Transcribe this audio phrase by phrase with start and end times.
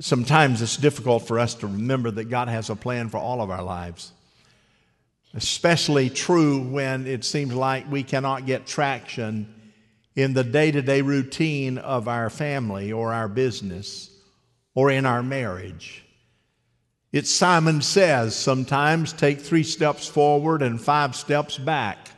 [0.00, 3.50] Sometimes it's difficult for us to remember that God has a plan for all of
[3.50, 4.12] our lives.
[5.34, 9.54] Especially true when it seems like we cannot get traction
[10.16, 14.10] in the day to day routine of our family or our business
[14.74, 16.04] or in our marriage.
[17.12, 22.08] It's Simon says sometimes take three steps forward and five steps back.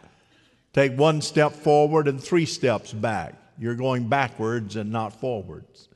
[0.73, 3.35] Take one step forward and three steps back.
[3.59, 5.89] You're going backwards and not forwards.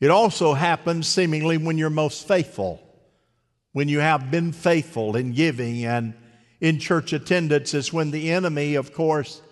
[0.00, 2.80] It also happens seemingly when you're most faithful,
[3.72, 6.14] when you have been faithful in giving and
[6.60, 9.42] in church attendance, is when the enemy, of course,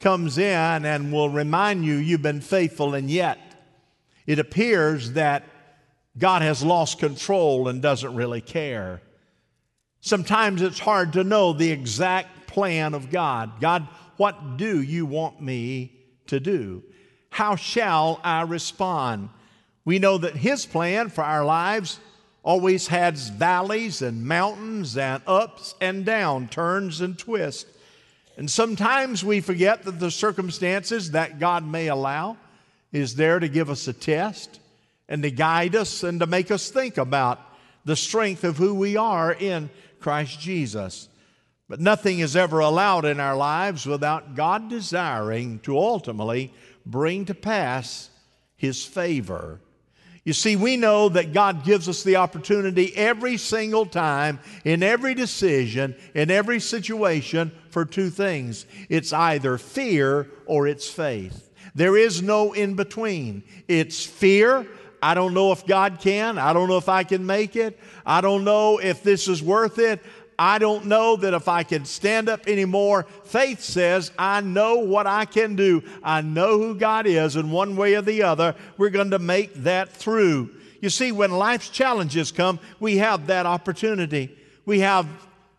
[0.00, 3.38] comes in and will remind you you've been faithful, and yet
[4.26, 5.44] it appears that
[6.18, 9.00] God has lost control and doesn't really care.
[10.00, 13.60] Sometimes it's hard to know the exact plan of God.
[13.60, 15.92] God, what do you want me
[16.26, 16.82] to do?
[17.30, 19.30] How shall I respond?
[19.84, 21.98] We know that His plan for our lives
[22.42, 27.70] always has valleys and mountains and ups and down, turns and twists.
[28.36, 32.36] And sometimes we forget that the circumstances that God may allow
[32.90, 34.60] is there to give us a test
[35.08, 37.40] and to guide us and to make us think about
[37.84, 39.68] the strength of who we are in
[40.00, 41.08] Christ Jesus.
[41.68, 46.52] But nothing is ever allowed in our lives without God desiring to ultimately
[46.84, 48.10] bring to pass
[48.56, 49.60] His favor.
[50.24, 55.14] You see, we know that God gives us the opportunity every single time, in every
[55.14, 61.50] decision, in every situation, for two things it's either fear or it's faith.
[61.74, 63.42] There is no in between.
[63.66, 64.66] It's fear.
[65.02, 66.38] I don't know if God can.
[66.38, 67.78] I don't know if I can make it.
[68.06, 70.00] I don't know if this is worth it.
[70.44, 73.06] I don't know that if I can stand up anymore.
[73.22, 75.84] Faith says, I know what I can do.
[76.02, 79.54] I know who God is, and one way or the other, we're going to make
[79.62, 80.50] that through.
[80.80, 84.36] You see, when life's challenges come, we have that opportunity.
[84.66, 85.06] We have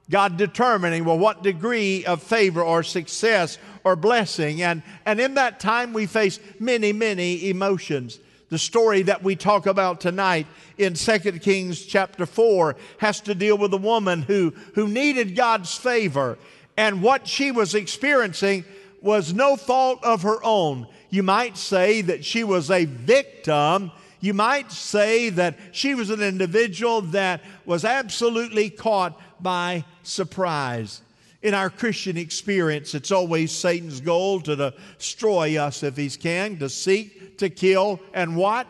[0.10, 4.64] God determining, well, what degree of favor or success or blessing.
[4.64, 8.20] And, and in that time, we face many, many emotions.
[8.54, 10.46] The story that we talk about tonight
[10.78, 15.76] in 2 Kings chapter 4 has to deal with a woman who, who needed God's
[15.76, 16.38] favor.
[16.78, 18.64] And what she was experiencing
[19.02, 20.86] was no fault of her own.
[21.10, 23.92] You might say that she was a victim.
[24.20, 31.02] You might say that she was an individual that was absolutely caught by surprise.
[31.44, 36.70] In our Christian experience, it's always Satan's goal to destroy us if he can, to
[36.70, 38.66] seek, to kill, and what?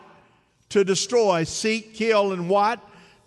[0.70, 1.44] To destroy.
[1.44, 2.80] Seek, kill, and what?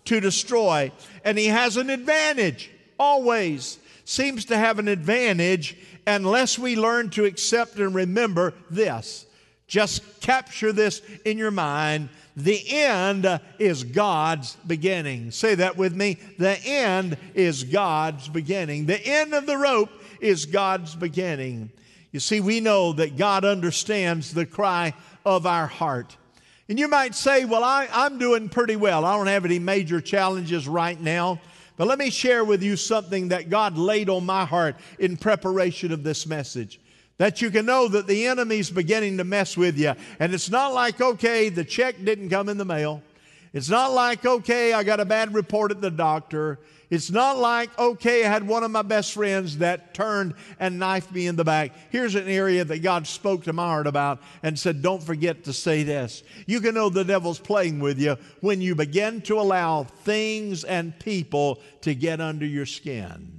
[0.05, 0.91] To destroy.
[1.23, 2.69] And he has an advantage,
[2.99, 3.79] always.
[4.03, 9.25] Seems to have an advantage unless we learn to accept and remember this.
[9.67, 13.27] Just capture this in your mind the end
[13.57, 15.31] is God's beginning.
[15.31, 16.19] Say that with me.
[16.37, 18.85] The end is God's beginning.
[18.85, 19.89] The end of the rope
[20.21, 21.71] is God's beginning.
[22.11, 24.93] You see, we know that God understands the cry
[25.25, 26.15] of our heart.
[26.69, 29.03] And you might say, Well, I, am doing pretty well.
[29.03, 31.41] I don't have any major challenges right now.
[31.75, 35.91] But let me share with you something that God laid on my heart in preparation
[35.91, 36.79] of this message
[37.17, 39.93] that you can know that the enemy's beginning to mess with you.
[40.19, 43.01] And it's not like, okay, the check didn't come in the mail.
[43.53, 46.59] It's not like, okay, I got a bad report at the doctor.
[46.89, 51.11] It's not like, okay, I had one of my best friends that turned and knifed
[51.11, 51.71] me in the back.
[51.89, 55.53] Here's an area that God spoke to my heart about and said, don't forget to
[55.53, 56.23] say this.
[56.45, 60.97] You can know the devil's playing with you when you begin to allow things and
[60.99, 63.36] people to get under your skin.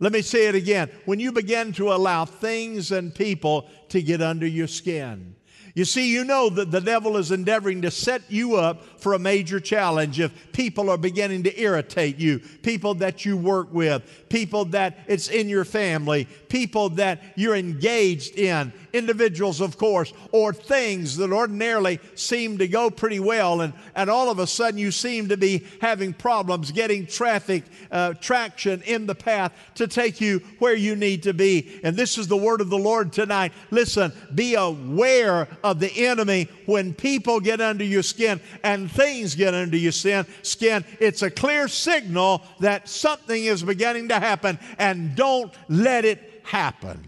[0.00, 0.90] Let me say it again.
[1.04, 5.36] When you begin to allow things and people to get under your skin,
[5.74, 9.18] you see, you know that the devil is endeavoring to set you up for a
[9.18, 14.64] major challenge if people are beginning to irritate you, people that you work with, people
[14.66, 21.16] that it's in your family, people that you're engaged in, individuals, of course, or things
[21.16, 25.28] that ordinarily seem to go pretty well, and, and all of a sudden you seem
[25.28, 30.74] to be having problems getting traffic uh, traction in the path to take you where
[30.74, 31.80] you need to be.
[31.82, 33.52] And this is the word of the Lord tonight.
[33.70, 39.52] Listen, be aware of the enemy when people get under your skin and things get
[39.52, 40.24] under your skin.
[40.42, 40.84] Skin.
[41.00, 47.06] It's a clear signal that something is beginning to happen, and don't let it happen.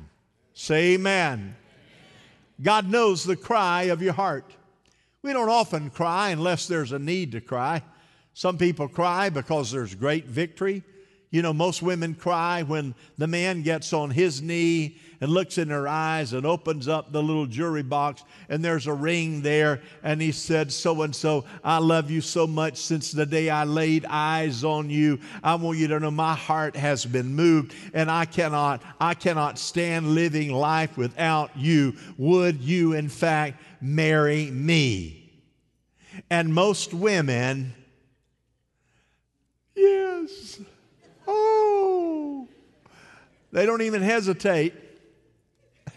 [0.53, 1.57] Say amen.
[2.61, 4.53] God knows the cry of your heart.
[5.23, 7.83] We don't often cry unless there's a need to cry.
[8.35, 10.83] Some people cry because there's great victory.
[11.33, 15.71] You know, most women cry when the man gets on his knee and looks in
[15.71, 20.21] her eyes and opens up the little jewelry box and there's a ring there and
[20.21, 24.05] he said, So and so, I love you so much since the day I laid
[24.11, 25.21] eyes on you.
[25.43, 29.59] I want you to know my heart has been moved and I cannot, I cannot
[29.59, 31.95] stand living life without you.
[32.19, 35.33] Would you, in fact, marry me?
[36.29, 37.73] And most women,
[39.75, 40.61] yes.
[41.33, 42.49] Oh,
[43.53, 44.75] they don't even hesitate.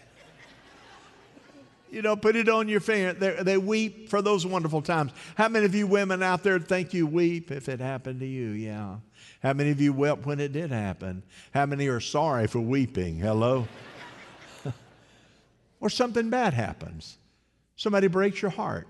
[1.90, 3.12] you know, put it on your finger.
[3.12, 5.12] They, they weep for those wonderful times.
[5.36, 8.48] How many of you women out there think you weep if it happened to you?
[8.50, 8.96] Yeah.
[9.42, 11.22] How many of you wept when it did happen?
[11.52, 13.18] How many are sorry for weeping?
[13.18, 13.68] Hello?
[15.80, 17.18] or something bad happens.
[17.76, 18.88] Somebody breaks your heart.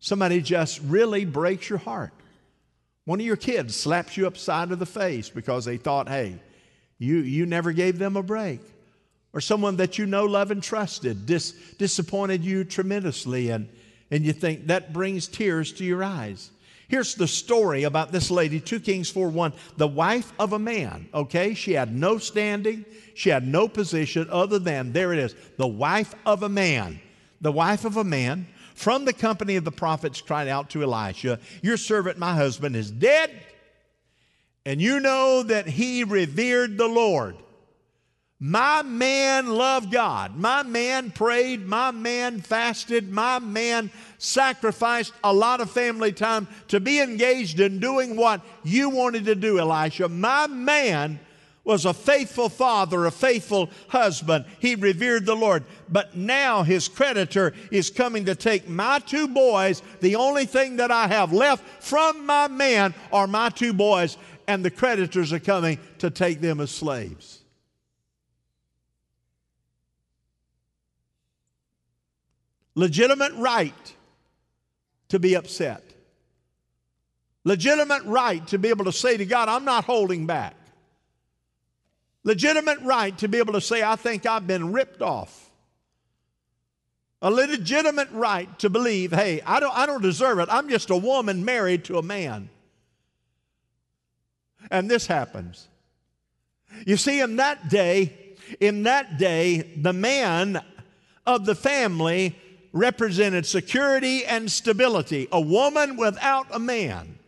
[0.00, 2.12] Somebody just really breaks your heart.
[3.04, 6.38] One of your kids slaps you upside of the face because they thought, hey,
[6.98, 8.60] you, you never gave them a break.
[9.32, 13.68] Or someone that you know, love, and trusted dis, disappointed you tremendously, and,
[14.10, 16.50] and you think that brings tears to your eyes.
[16.86, 19.52] Here's the story about this lady, 2 Kings 4 1.
[19.76, 21.54] The wife of a man, okay?
[21.54, 22.84] She had no standing,
[23.14, 27.00] she had no position other than, there it is, the wife of a man.
[27.40, 31.38] The wife of a man from the company of the prophets cried out to Elisha,
[31.62, 33.30] Your servant, my husband, is dead,
[34.66, 37.36] and you know that he revered the Lord.
[38.40, 40.36] My man loved God.
[40.36, 41.66] My man prayed.
[41.66, 43.10] My man fasted.
[43.10, 48.90] My man sacrificed a lot of family time to be engaged in doing what you
[48.90, 50.08] wanted to do, Elisha.
[50.08, 51.20] My man
[51.64, 54.44] was a faithful father, a faithful husband.
[54.58, 55.64] He revered the Lord.
[55.88, 59.82] But now his creditor is coming to take my two boys.
[60.00, 64.64] The only thing that I have left from my man are my two boys, and
[64.64, 67.40] the creditors are coming to take them as slaves.
[72.74, 73.94] Legitimate right
[75.08, 75.82] to be upset.
[77.44, 80.56] Legitimate right to be able to say to God, I'm not holding back
[82.24, 85.50] legitimate right to be able to say, I think I've been ripped off.
[87.22, 90.48] A legitimate right to believe, hey, I don't, I don't deserve it.
[90.50, 92.50] I'm just a woman married to a man.
[94.70, 95.68] And this happens.
[96.86, 98.12] You see, in that day,
[98.60, 100.62] in that day, the man
[101.26, 102.36] of the family
[102.72, 105.28] represented security and stability.
[105.32, 107.18] A woman without a man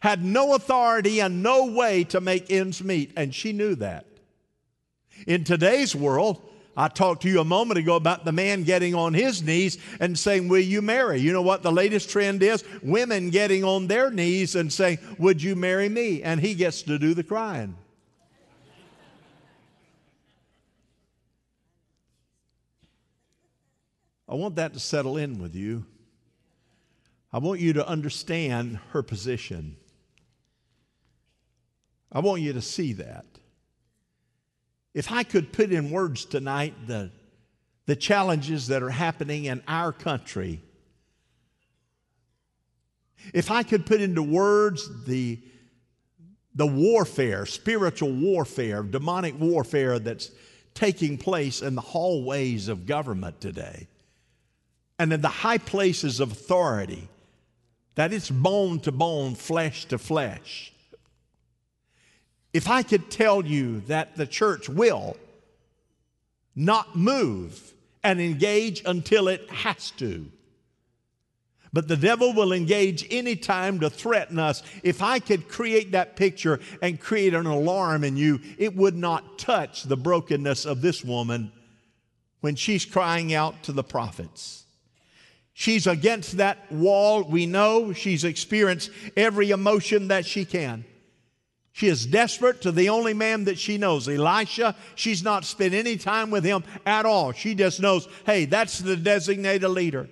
[0.00, 4.04] had no authority and no way to make ends meet, and she knew that.
[5.26, 6.42] In today's world,
[6.76, 10.18] I talked to you a moment ago about the man getting on his knees and
[10.18, 11.20] saying, Will you marry?
[11.20, 12.64] You know what the latest trend is?
[12.82, 16.22] Women getting on their knees and saying, Would you marry me?
[16.22, 17.76] And he gets to do the crying.
[24.28, 25.84] I want that to settle in with you.
[27.32, 29.76] I want you to understand her position.
[32.10, 33.26] I want you to see that.
[34.94, 37.10] If I could put in words tonight the,
[37.86, 40.62] the challenges that are happening in our country,
[43.32, 45.40] if I could put into words the,
[46.54, 50.30] the warfare, spiritual warfare, demonic warfare that's
[50.74, 53.88] taking place in the hallways of government today
[54.98, 57.08] and in the high places of authority,
[57.94, 60.73] that it's bone to bone, flesh to flesh.
[62.54, 65.16] If I could tell you that the church will
[66.54, 70.30] not move and engage until it has to,
[71.72, 74.62] but the devil will engage any time to threaten us.
[74.84, 79.36] If I could create that picture and create an alarm in you, it would not
[79.36, 81.50] touch the brokenness of this woman
[82.40, 84.64] when she's crying out to the prophets.
[85.54, 87.24] She's against that wall.
[87.24, 90.84] We know she's experienced every emotion that she can.
[91.74, 94.76] She is desperate to the only man that she knows, Elisha.
[94.94, 97.32] She's not spent any time with him at all.
[97.32, 100.08] She just knows, hey, that's the designated leader.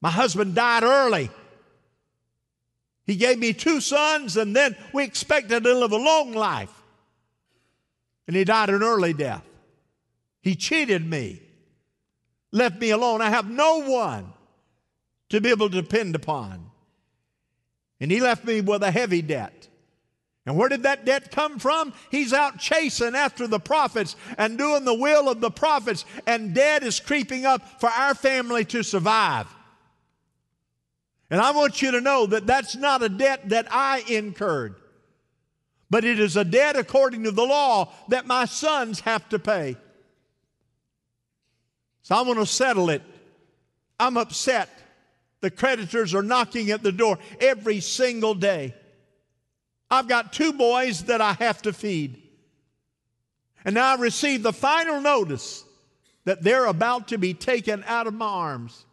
[0.00, 1.30] My husband died early.
[3.04, 6.82] He gave me two sons, and then we expected to live a long life.
[8.26, 9.44] And he died an early death.
[10.42, 11.42] He cheated me,
[12.50, 13.20] left me alone.
[13.20, 14.32] I have no one
[15.28, 16.72] to be able to depend upon.
[18.00, 19.68] And he left me with a heavy debt.
[20.46, 21.92] And where did that debt come from?
[22.10, 26.84] He's out chasing after the prophets and doing the will of the prophets, and debt
[26.84, 29.48] is creeping up for our family to survive.
[31.30, 34.76] And I want you to know that that's not a debt that I incurred.
[35.90, 39.76] but it is a debt according to the law that my sons have to pay.
[42.02, 43.02] So I'm going to settle it.
[43.98, 44.68] I'm upset.
[45.40, 48.74] The creditors are knocking at the door every single day.
[49.90, 52.22] I've got two boys that I have to feed.
[53.64, 55.64] And now I receive the final notice
[56.24, 58.84] that they're about to be taken out of my arms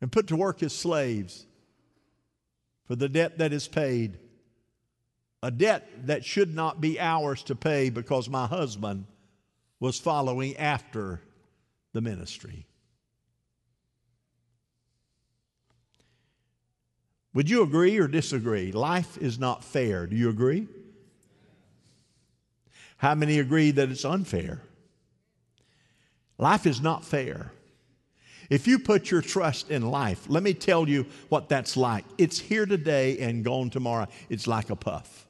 [0.00, 1.46] and put to work as slaves
[2.86, 4.18] for the debt that is paid.
[5.42, 9.06] A debt that should not be ours to pay because my husband
[9.80, 11.20] was following after
[11.92, 12.66] the ministry.
[17.36, 18.72] Would you agree or disagree?
[18.72, 20.06] Life is not fair.
[20.06, 20.66] Do you agree?
[22.96, 24.62] How many agree that it's unfair?
[26.38, 27.52] Life is not fair.
[28.48, 32.06] If you put your trust in life, let me tell you what that's like.
[32.16, 34.06] It's here today and gone tomorrow.
[34.30, 35.26] It's like a puff.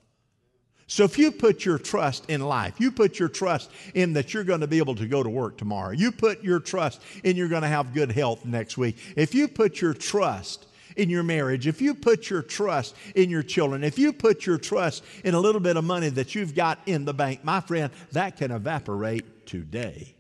[0.87, 4.45] So if you put your trust in life, you put your trust in that you're
[4.45, 7.49] going to be able to go to work tomorrow, you put your trust in you're
[7.49, 10.66] going to have good health next week, if you put your trust
[10.97, 14.59] in your marriage, if you put your trust in your children, if you put your
[14.59, 17.93] trust in a little bit of money that you've got in the bank, my friend,
[18.13, 20.15] that can evaporate today.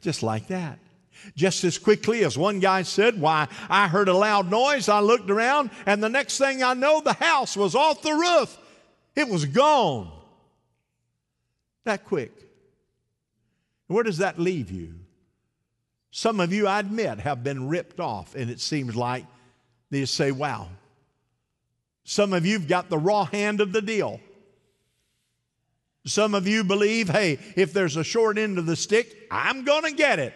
[0.00, 0.78] Just like that.
[1.34, 5.30] Just as quickly as one guy said, Why, I heard a loud noise, I looked
[5.30, 8.56] around, and the next thing I know, the house was off the roof.
[9.16, 10.12] It was gone.
[11.84, 12.32] That quick.
[13.88, 14.94] Where does that leave you?
[16.10, 19.24] Some of you, I admit, have been ripped off, and it seems like
[19.90, 20.68] they say, wow.
[22.04, 24.20] Some of you've got the raw hand of the deal.
[26.06, 29.82] Some of you believe, hey, if there's a short end of the stick, I'm going
[29.82, 30.32] to get it.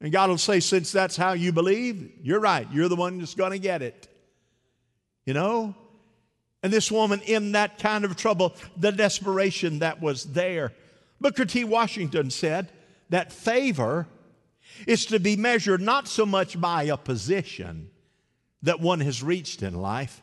[0.00, 2.66] And God will say, since that's how you believe, you're right.
[2.72, 4.08] You're the one that's going to get it.
[5.24, 5.74] You know?
[6.62, 10.72] And this woman in that kind of trouble, the desperation that was there.
[11.20, 11.64] Booker T.
[11.64, 12.70] Washington said
[13.08, 14.06] that favor
[14.86, 17.90] is to be measured not so much by a position
[18.62, 20.20] that one has reached in life,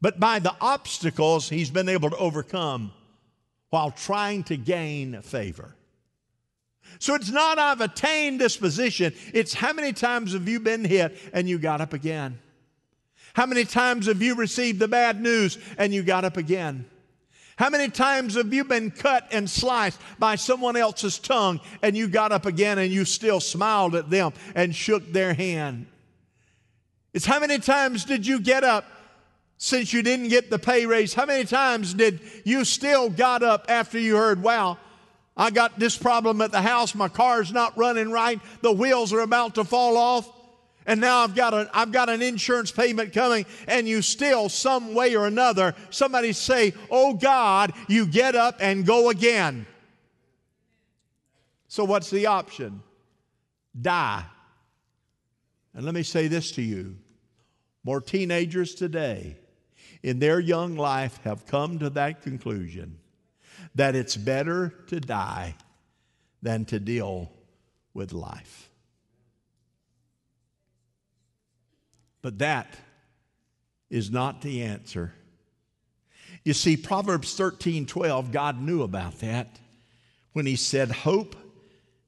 [0.00, 2.92] but by the obstacles he's been able to overcome
[3.70, 5.74] while trying to gain favor.
[6.98, 11.16] So it's not I've attained this position, it's how many times have you been hit
[11.32, 12.38] and you got up again?
[13.34, 16.86] How many times have you received the bad news and you got up again?
[17.56, 22.08] How many times have you been cut and sliced by someone else's tongue and you
[22.08, 25.86] got up again and you still smiled at them and shook their hand?
[27.12, 28.84] It's how many times did you get up
[29.56, 31.14] since you didn't get the pay raise?
[31.14, 34.78] How many times did you still got up after you heard, wow,
[35.36, 39.20] I got this problem at the house, my car's not running right, the wheels are
[39.20, 40.28] about to fall off,
[40.84, 44.94] and now I've got, a, I've got an insurance payment coming, and you still, some
[44.94, 49.66] way or another, somebody say, Oh God, you get up and go again.
[51.68, 52.82] So, what's the option?
[53.78, 54.24] Die.
[55.78, 56.96] And let me say this to you
[57.84, 59.36] more teenagers today
[60.02, 62.98] in their young life have come to that conclusion
[63.76, 65.54] that it's better to die
[66.42, 67.30] than to deal
[67.94, 68.70] with life.
[72.22, 72.76] But that
[73.88, 75.14] is not the answer.
[76.42, 79.60] You see, Proverbs 13 12, God knew about that
[80.32, 81.36] when He said, Hope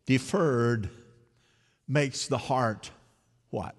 [0.07, 0.91] deferred
[1.87, 2.91] makes the heart
[3.51, 3.75] what?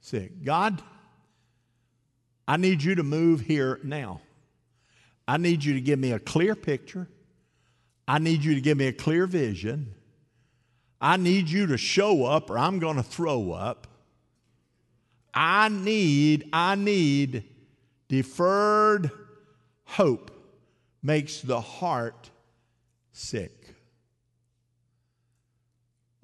[0.00, 0.44] Sick.
[0.44, 0.82] God,
[2.46, 4.20] I need you to move here now.
[5.26, 7.08] I need you to give me a clear picture.
[8.06, 9.94] I need you to give me a clear vision.
[11.00, 13.88] I need you to show up or I'm going to throw up.
[15.34, 17.44] I need, I need
[18.08, 19.10] deferred
[19.84, 20.30] hope
[21.02, 22.30] makes the heart
[23.12, 23.65] sick.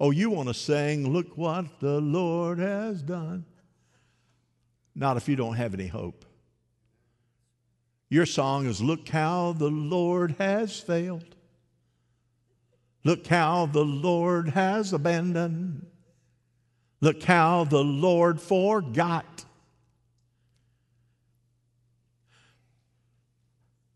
[0.03, 3.45] Oh, you want to sing, Look what the Lord has done.
[4.93, 6.25] Not if you don't have any hope.
[8.09, 11.37] Your song is Look how the Lord has failed.
[13.05, 15.85] Look how the Lord has abandoned.
[16.99, 19.45] Look how the Lord forgot.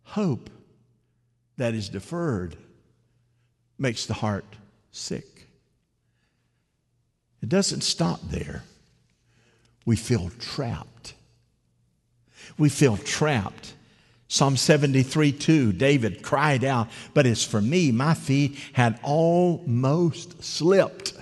[0.04, 0.50] Hope
[1.58, 2.56] that is deferred
[3.78, 4.56] makes the heart
[4.92, 5.37] sick.
[7.42, 8.64] It doesn't stop there.
[9.86, 11.14] We feel trapped.
[12.58, 13.74] We feel trapped
[14.30, 21.14] Psalm 73 2, David cried out, But as for me, my feet had almost slipped.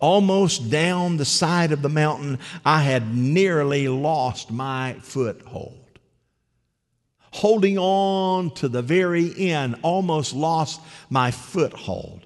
[0.00, 5.80] Almost down the side of the mountain, I had nearly lost my foothold.
[7.32, 10.80] holding on to the very end, almost lost
[11.10, 12.23] my foothold.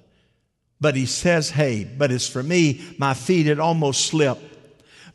[0.81, 4.49] But he says, Hey, but as for me, my feet had almost slipped.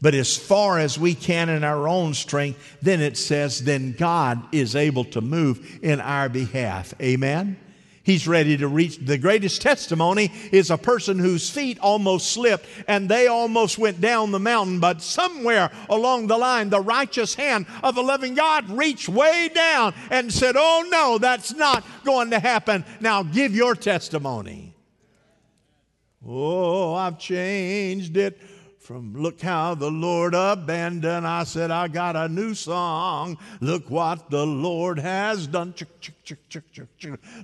[0.04, 4.42] But as far as we can in our own strength, then it says, then God
[4.52, 6.92] is able to move in our behalf.
[7.00, 7.56] Amen?
[8.02, 8.98] He's ready to reach.
[8.98, 14.30] The greatest testimony is a person whose feet almost slipped and they almost went down
[14.30, 19.08] the mountain, but somewhere along the line, the righteous hand of a loving God reached
[19.08, 22.84] way down and said, Oh no, that's not going to happen.
[23.00, 24.73] Now give your testimony.
[26.26, 28.40] Oh, I've changed it
[28.78, 31.26] from look how the Lord abandoned.
[31.26, 33.38] I said, I got a new song.
[33.60, 35.74] Look what the Lord has done.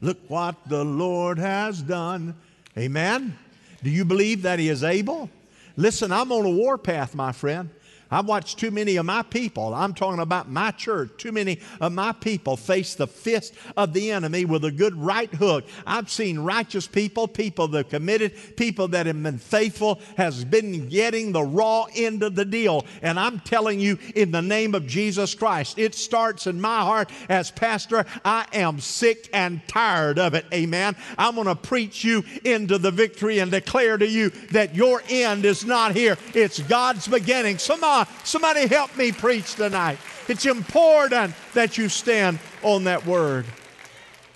[0.02, 2.34] Look what the Lord has done.
[2.76, 3.38] Amen.
[3.82, 5.30] Do you believe that He is able?
[5.76, 7.70] Listen, I'm on a warpath, my friend.
[8.10, 11.92] I've watched too many of my people, I'm talking about my church, too many of
[11.92, 15.64] my people face the fist of the enemy with a good right hook.
[15.86, 20.88] I've seen righteous people, people that have committed, people that have been faithful, has been
[20.88, 22.84] getting the raw end of the deal.
[23.02, 27.10] And I'm telling you, in the name of Jesus Christ, it starts in my heart
[27.28, 28.06] as pastor.
[28.24, 30.46] I am sick and tired of it.
[30.52, 30.96] Amen.
[31.16, 35.44] I'm going to preach you into the victory and declare to you that your end
[35.44, 36.16] is not here.
[36.34, 37.58] It's God's beginning.
[37.58, 39.98] Somebody Somebody help me preach tonight.
[40.28, 43.46] It's important that you stand on that word.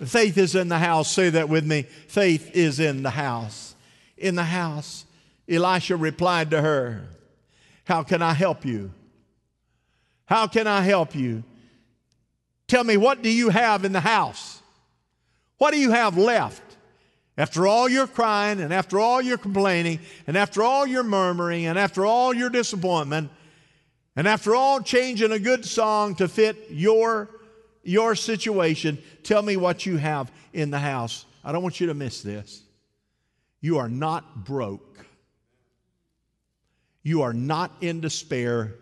[0.05, 1.11] Faith is in the house.
[1.11, 1.83] Say that with me.
[1.83, 3.75] Faith is in the house.
[4.17, 5.05] In the house.
[5.49, 7.07] Elisha replied to her,
[7.85, 8.93] How can I help you?
[10.27, 11.45] How can I help you?
[12.67, 14.63] Tell me, what do you have in the house?
[15.59, 16.63] What do you have left?
[17.37, 21.79] After all your crying, and after all your complaining, and after all your murmuring, and
[21.79, 23.31] after all your disappointment,
[24.17, 27.29] and after all, changing a good song to fit your,
[27.83, 31.27] your situation, tell me what you have in the house.
[31.45, 32.63] I don't want you to miss this.
[33.61, 35.05] You are not broke.
[37.03, 38.75] You are not in despair.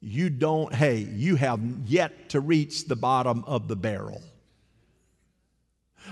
[0.00, 4.22] You don't, hey, you have yet to reach the bottom of the barrel.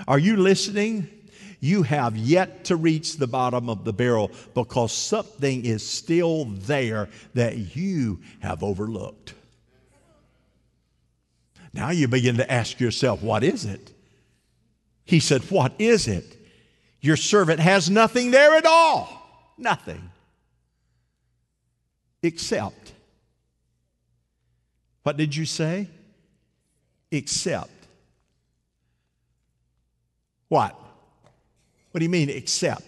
[0.07, 1.09] Are you listening?
[1.63, 7.09] You have yet to reach the bottom of the barrel because something is still there
[7.35, 9.35] that you have overlooked.
[11.73, 13.93] Now you begin to ask yourself, what is it?
[15.05, 16.37] He said, What is it?
[17.01, 19.55] Your servant has nothing there at all.
[19.57, 20.11] Nothing.
[22.25, 22.93] Except.
[25.05, 25.89] What did you say?
[27.13, 27.71] Except.
[30.49, 30.82] What?
[31.93, 32.83] What do you mean, except?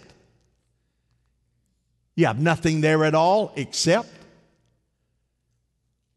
[2.15, 4.09] You have nothing there at all except?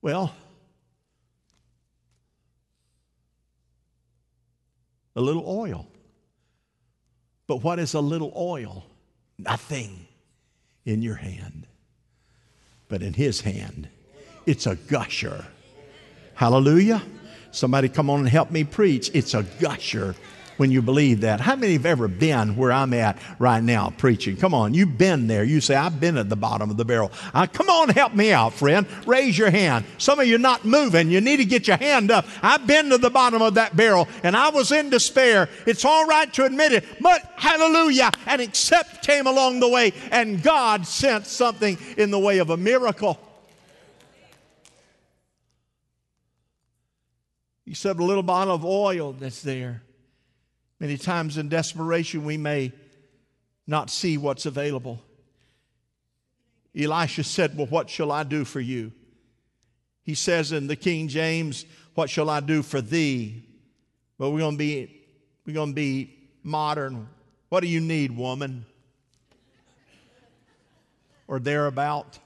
[0.01, 0.35] Well,
[5.14, 5.87] a little oil.
[7.46, 8.87] But what is a little oil?
[9.38, 10.07] Nothing
[10.85, 11.66] in your hand.
[12.88, 13.88] But in his hand,
[14.46, 15.44] it's a gusher.
[16.35, 17.03] Hallelujah.
[17.51, 19.11] Somebody come on and help me preach.
[19.12, 20.14] It's a gusher
[20.58, 21.40] when you believe that.
[21.40, 24.36] How many have ever been where I'm at right now preaching?
[24.36, 25.42] Come on, you've been there.
[25.44, 27.10] You say, I've been at the bottom of the barrel.
[27.32, 28.86] Come on, help me out, friend.
[29.06, 29.86] Raise your hand.
[29.96, 31.10] Some of you are not moving.
[31.10, 32.26] You need to get your hand up.
[32.42, 35.48] I've been to the bottom of that barrel and I was in despair.
[35.66, 40.42] It's all right to admit it, but hallelujah, an accept came along the way and
[40.42, 43.18] God sent something in the way of a miracle.
[47.64, 49.82] He said a little bottle of oil that's there.
[50.80, 52.72] Many times in desperation, we may
[53.66, 55.00] not see what's available.
[56.76, 58.92] Elisha said, Well, what shall I do for you?
[60.02, 63.44] He says in the King James, What shall I do for thee?
[64.18, 65.06] But we're going to be,
[65.44, 67.08] we're going to be modern.
[67.48, 68.64] What do you need, woman?
[71.26, 72.18] Or thereabout?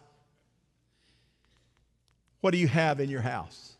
[2.40, 3.74] What do you have in your house?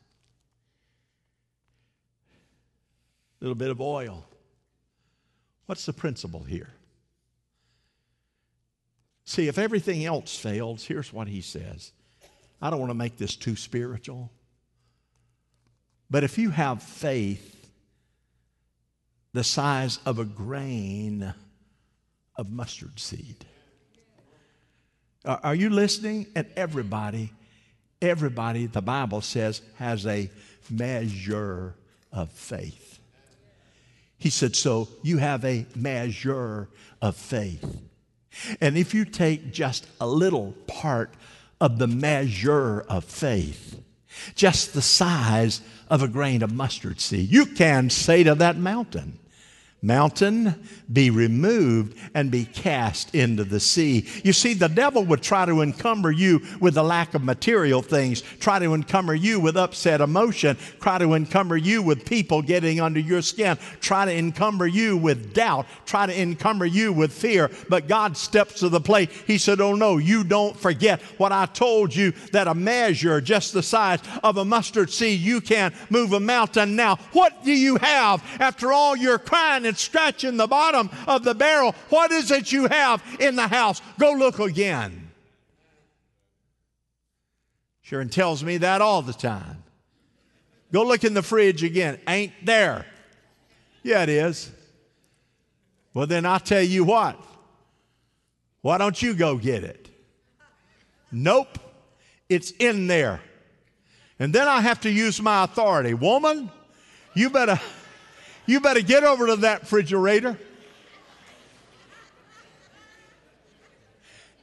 [3.41, 4.25] A little bit of oil.
[5.73, 6.69] What's the principle here?
[9.25, 11.93] See, if everything else fails, here's what he says.
[12.61, 14.31] I don't want to make this too spiritual.
[16.11, 17.71] But if you have faith
[19.33, 21.33] the size of a grain
[22.37, 23.47] of mustard seed,
[25.25, 26.27] are you listening?
[26.37, 27.33] And everybody,
[28.03, 30.31] everybody, the Bible says, has a
[30.69, 31.77] measure
[32.13, 32.92] of faith.
[34.23, 36.69] He said, So you have a measure
[37.01, 37.65] of faith.
[38.61, 41.13] And if you take just a little part
[41.61, 43.83] of the measure of faith
[44.35, 47.31] just the size of a grain of mustard seed.
[47.31, 49.19] You can say to that mountain,
[49.85, 50.55] Mountain,
[50.93, 54.07] be removed and be cast into the sea.
[54.23, 58.23] You see, the devil would try to encumber you with the lack of material things,
[58.39, 63.01] try to encumber you with upset emotion, try to encumber you with people getting under
[63.01, 67.51] your skin, try to encumber you with doubt, try to encumber you with fear.
[67.69, 69.11] But God steps to the plate.
[69.27, 73.53] He said, Oh no, you don't forget what I told you that a measure just
[73.53, 76.77] the size of a mustard seed, you can move a mountain.
[76.77, 79.72] Now, what do you have after all your crying?
[79.73, 81.75] And scratching the bottom of the barrel.
[81.89, 83.81] What is it you have in the house?
[83.99, 85.11] Go look again.
[87.81, 89.63] Sharon tells me that all the time.
[90.73, 91.99] Go look in the fridge again.
[92.07, 92.85] Ain't there.
[93.83, 94.51] Yeah, it is.
[95.95, 97.19] Well, then I'll tell you what.
[98.61, 99.89] Why don't you go get it?
[101.11, 101.59] Nope.
[102.29, 103.23] It's in there.
[104.19, 105.95] And then I have to use my authority.
[105.95, 106.51] Woman,
[107.15, 107.59] you better
[108.47, 110.39] you better get over to that refrigerator.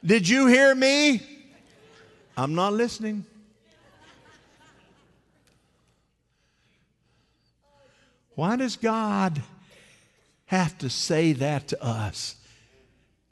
[0.04, 1.20] Did you hear me?
[2.36, 3.26] I'm not listening.
[8.34, 9.42] Why does God
[10.46, 12.36] have to say that to us?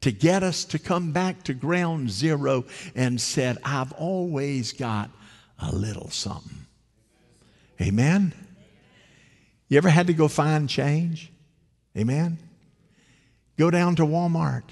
[0.03, 5.11] To get us to come back to ground zero and said, I've always got
[5.59, 6.67] a little something.
[7.81, 8.35] Amen?
[9.69, 11.31] You ever had to go find change?
[11.97, 12.39] Amen?
[13.57, 14.63] Go down to Walmart.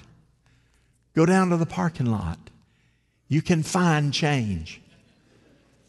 [1.15, 2.39] Go down to the parking lot.
[3.27, 4.81] You can find change.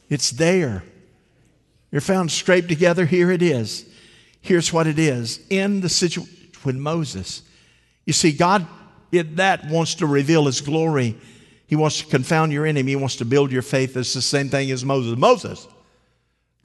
[0.09, 0.83] It's there.
[1.91, 3.07] You're found scraped together.
[3.07, 3.87] Here it is.
[4.41, 5.41] Here's what it is.
[5.49, 7.43] In the situation with Moses,
[8.05, 8.67] you see, God
[9.13, 11.17] in that wants to reveal His glory.
[11.67, 12.93] He wants to confound your enemy.
[12.93, 13.97] He wants to build your faith.
[13.97, 15.17] It's the same thing as Moses.
[15.17, 15.69] Moses,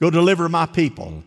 [0.00, 1.22] go deliver my people.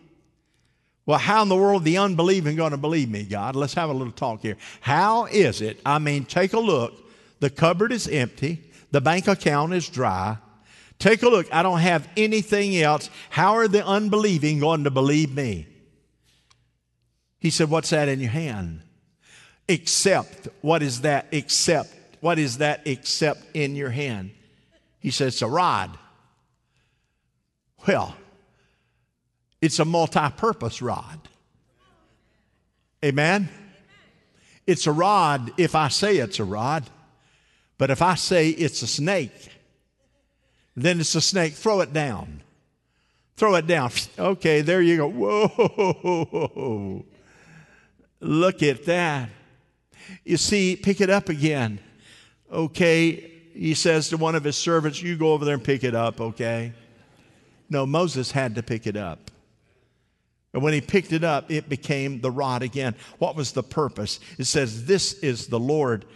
[1.08, 3.56] Well, how in the world are the unbelieving going to believe me, God?
[3.56, 4.58] Let's have a little talk here.
[4.82, 5.80] How is it?
[5.86, 6.92] I mean, take a look.
[7.40, 10.36] The cupboard is empty, the bank account is dry.
[10.98, 11.46] Take a look.
[11.50, 13.08] I don't have anything else.
[13.30, 15.66] How are the unbelieving going to believe me?
[17.38, 18.82] He said, What's that in your hand?
[19.66, 21.28] Except, what is that?
[21.32, 21.90] Except,
[22.20, 24.32] what is that except in your hand?
[25.00, 25.96] He said, It's a rod.
[27.86, 28.14] Well,
[29.60, 31.28] it's a multi purpose rod.
[33.04, 33.48] Amen?
[34.66, 36.84] It's a rod if I say it's a rod,
[37.78, 39.50] but if I say it's a snake,
[40.76, 41.54] then it's a snake.
[41.54, 42.42] Throw it down.
[43.36, 43.90] Throw it down.
[44.18, 45.08] Okay, there you go.
[45.08, 47.04] Whoa.
[48.20, 49.30] Look at that.
[50.24, 51.78] You see, pick it up again.
[52.50, 55.94] Okay, he says to one of his servants, You go over there and pick it
[55.94, 56.72] up, okay?
[57.70, 59.27] No, Moses had to pick it up.
[60.52, 62.94] And when he picked it up, it became the rod again.
[63.18, 64.18] What was the purpose?
[64.38, 66.06] It says, This is the Lord,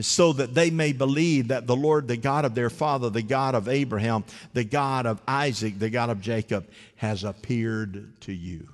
[0.00, 3.54] so that they may believe that the Lord, the God of their father, the God
[3.54, 4.24] of Abraham,
[4.54, 8.68] the God of Isaac, the God of Jacob, has appeared to you.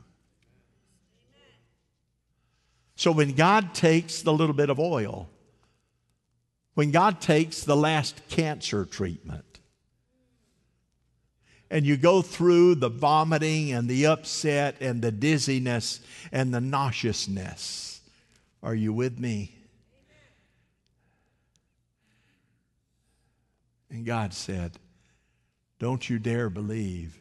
[2.94, 5.28] So when God takes the little bit of oil,
[6.74, 9.44] when God takes the last cancer treatment,
[11.70, 16.00] and you go through the vomiting and the upset and the dizziness
[16.32, 18.00] and the nauseousness.
[18.62, 19.54] Are you with me?
[23.90, 24.72] And God said,
[25.78, 27.18] Don't you dare believe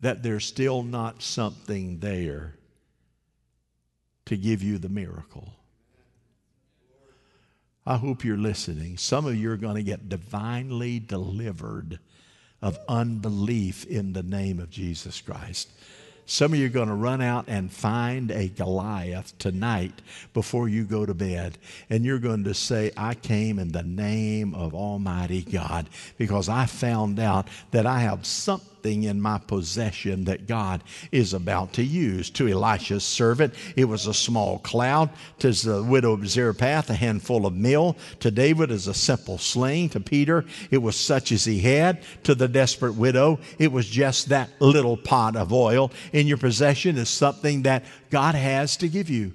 [0.00, 2.56] that there's still not something there
[4.26, 5.52] to give you the miracle.
[7.84, 8.96] I hope you're listening.
[8.96, 11.98] Some of you are going to get divinely delivered
[12.60, 15.68] of unbelief in the name of Jesus Christ.
[16.24, 20.00] Some of you are going to run out and find a Goliath tonight
[20.32, 21.58] before you go to bed.
[21.90, 26.66] And you're going to say, I came in the name of Almighty God because I
[26.66, 31.84] found out that I have something something in my possession that God is about to
[31.84, 32.30] use.
[32.30, 35.10] To Elisha's servant, it was a small cloud.
[35.38, 37.96] To the widow of Zarephath, a handful of meal.
[38.20, 39.90] To David, is a simple sling.
[39.90, 42.02] To Peter, it was such as he had.
[42.24, 45.92] To the desperate widow, it was just that little pot of oil.
[46.12, 49.32] In your possession is something that God has to give you.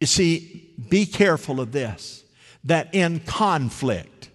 [0.00, 2.22] You see, be careful of this
[2.64, 4.28] that in conflict,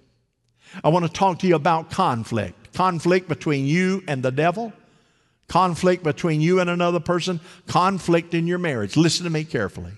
[0.83, 4.73] I want to talk to you about conflict conflict between you and the devil,
[5.47, 8.97] conflict between you and another person, conflict in your marriage.
[8.97, 9.91] Listen to me carefully.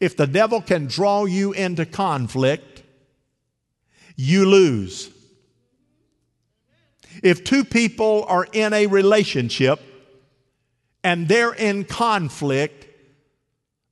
[0.00, 2.82] If the devil can draw you into conflict,
[4.16, 5.10] you lose.
[7.22, 9.80] If two people are in a relationship
[11.02, 12.86] and they're in conflict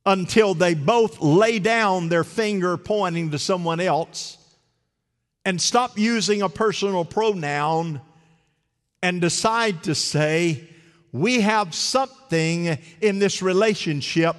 [0.05, 4.37] until they both lay down their finger pointing to someone else
[5.45, 8.01] and stop using a personal pronoun
[9.01, 10.67] and decide to say,
[11.11, 14.35] We have something in this relationship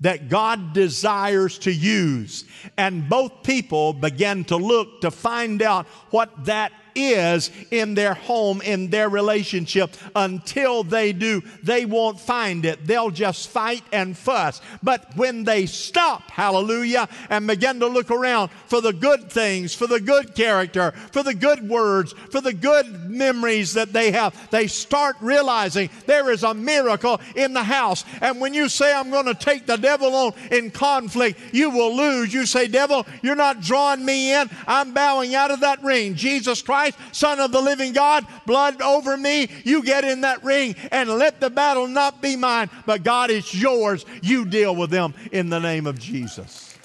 [0.00, 2.44] that God desires to use.
[2.76, 8.60] And both people began to look to find out what that is in their home,
[8.60, 9.96] in their relationship.
[10.14, 12.86] Until they do, they won't find it.
[12.86, 14.60] They'll just fight and fuss.
[14.82, 19.86] But when they stop, hallelujah, and begin to look around for the good things, for
[19.86, 24.66] the good character, for the good words, for the good memories that they have, they
[24.66, 28.04] start realizing there is a miracle in the house.
[28.20, 31.94] And when you say, I'm going to take the devil on in conflict, you will
[31.96, 32.32] lose.
[32.32, 34.48] You say, Devil, you're not drawing me in.
[34.66, 36.14] I'm bowing out of that ring.
[36.14, 39.48] Jesus Christ Christ, Son of the living God, blood over me.
[39.64, 43.54] You get in that ring and let the battle not be mine, but God, it's
[43.54, 44.04] yours.
[44.22, 46.76] You deal with them in the name of Jesus.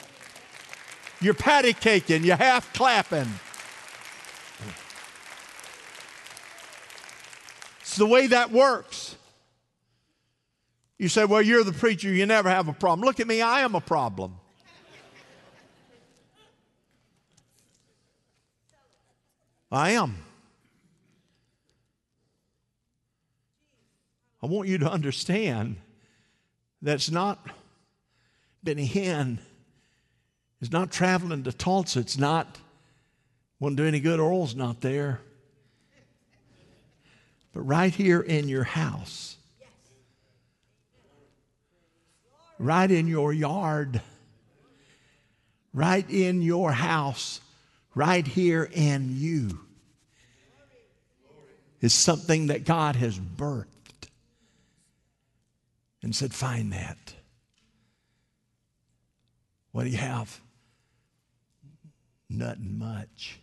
[1.21, 3.27] You're patty caking, you're half clapping.
[7.81, 9.15] It's the way that works.
[10.97, 13.05] You say, Well, you're the preacher, you never have a problem.
[13.05, 14.35] Look at me, I am a problem.
[19.73, 20.17] I am.
[24.41, 25.77] I want you to understand
[26.81, 27.39] that's not
[28.62, 29.39] Benny Hinn
[30.62, 31.99] is not traveling to Tulsa.
[32.01, 32.59] It's not
[33.59, 34.19] won't do any good.
[34.19, 35.21] Earl's not there.
[37.53, 39.38] But right here in your house,
[42.59, 44.01] right in your yard,
[45.73, 47.39] right in your house,
[47.95, 49.60] right here in you
[51.82, 53.67] is something that God has birthed
[56.01, 57.13] and said, Find that.
[59.71, 60.39] What do you have?
[62.29, 63.39] Nothing much.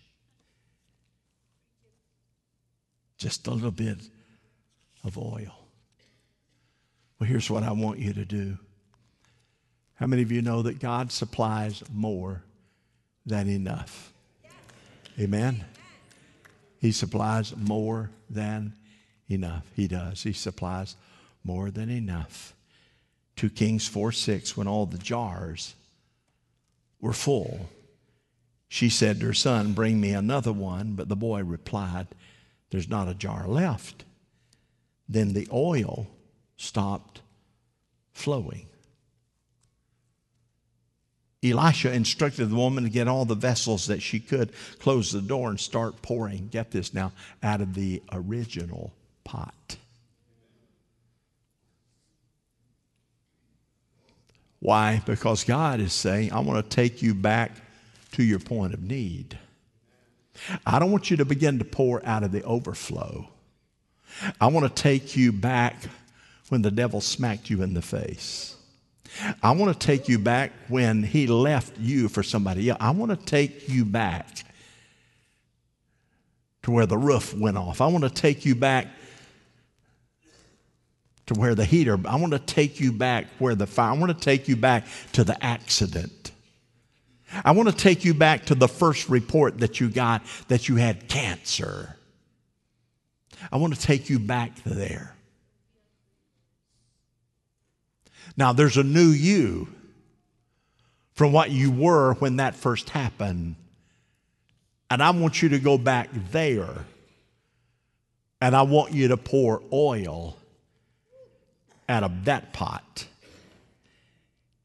[3.18, 3.98] Just a little bit
[5.04, 5.66] of oil.
[7.18, 8.58] Well, here's what I want you to do.
[9.96, 12.42] How many of you know that God supplies more
[13.26, 14.09] than enough?
[15.20, 15.64] Amen.
[16.78, 18.72] He supplies more than
[19.28, 19.70] enough.
[19.76, 20.22] He does.
[20.22, 20.96] He supplies
[21.44, 22.54] more than enough.
[23.36, 25.74] 2 Kings 4 6, when all the jars
[27.00, 27.68] were full,
[28.68, 30.94] she said to her son, Bring me another one.
[30.94, 32.06] But the boy replied,
[32.70, 34.04] There's not a jar left.
[35.08, 36.06] Then the oil
[36.56, 37.20] stopped
[38.12, 38.69] flowing.
[41.42, 45.48] Elisha instructed the woman to get all the vessels that she could, close the door,
[45.48, 48.92] and start pouring, get this now, out of the original
[49.24, 49.76] pot.
[54.58, 55.02] Why?
[55.06, 57.52] Because God is saying, I want to take you back
[58.12, 59.38] to your point of need.
[60.66, 63.28] I don't want you to begin to pour out of the overflow.
[64.40, 65.84] I want to take you back
[66.50, 68.56] when the devil smacked you in the face.
[69.42, 72.78] I want to take you back when he left you for somebody else.
[72.80, 74.44] I want to take you back
[76.62, 77.80] to where the roof went off.
[77.80, 78.86] I want to take you back
[81.26, 84.16] to where the heater, I want to take you back where the fire, I want
[84.16, 86.32] to take you back to the accident.
[87.44, 90.76] I want to take you back to the first report that you got that you
[90.76, 91.96] had cancer.
[93.52, 95.14] I want to take you back there.
[98.40, 99.68] Now, there's a new you
[101.12, 103.56] from what you were when that first happened.
[104.88, 106.86] And I want you to go back there.
[108.40, 110.38] And I want you to pour oil
[111.86, 113.04] out of that pot.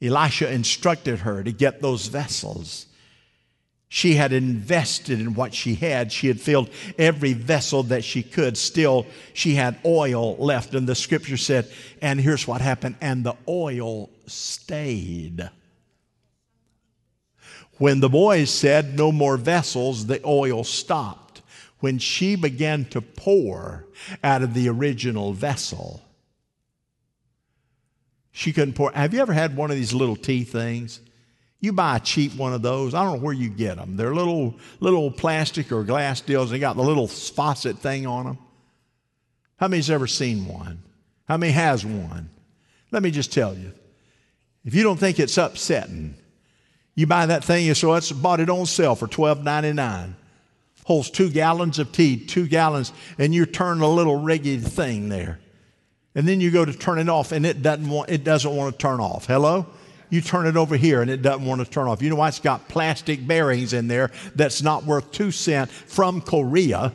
[0.02, 2.86] Elisha instructed her to get those vessels
[3.96, 6.12] she had invested in what she had.
[6.12, 8.58] She had filled every vessel that she could.
[8.58, 10.74] Still, she had oil left.
[10.74, 15.50] And the scripture said, and here's what happened, and the oil stayed.
[17.78, 21.42] When the boys said, no more vessels, the oil stopped.
[21.80, 23.88] When she began to pour
[24.22, 26.02] out of the original vessel,
[28.34, 28.92] she couldn't pour.
[28.92, 31.00] Have you ever had one of these little tea things?
[31.60, 32.94] You buy a cheap one of those.
[32.94, 33.98] I don't know where you get them.
[33.98, 36.52] They're little little plastic or glass deals.
[36.52, 38.38] They got the little faucet thing on them.
[39.58, 40.84] How many's ever seen one?
[41.28, 42.30] How many has one?
[42.92, 43.72] Let me just tell you.
[44.64, 46.16] If you don't think it's upsetting,
[46.96, 50.14] You buy that thing, so it's bought it on sale for $12.99.
[50.86, 55.40] Holds two gallons of tea, two gallons, and you turn a little riggy thing there.
[56.14, 58.74] And then you go to turn it off, and it doesn't want, it doesn't want
[58.74, 59.26] to turn off.
[59.26, 59.66] Hello?
[60.10, 62.02] You turn it over here and it doesn't want to turn off.
[62.02, 62.28] You know why?
[62.28, 66.94] It's got plastic bearings in there that's not worth two cents from Korea.